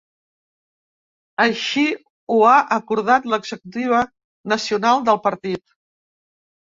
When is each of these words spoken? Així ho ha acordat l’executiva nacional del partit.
Així 1.43 1.83
ho 2.35 2.39
ha 2.51 2.55
acordat 2.77 3.29
l’executiva 3.35 4.01
nacional 4.55 5.07
del 5.11 5.21
partit. 5.27 5.63